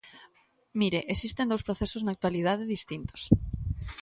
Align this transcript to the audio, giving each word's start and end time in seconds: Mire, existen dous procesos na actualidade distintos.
Mire, 0.79 0.99
existen 1.13 1.49
dous 1.51 1.65
procesos 1.67 2.01
na 2.03 2.13
actualidade 2.15 2.71
distintos. 2.75 3.21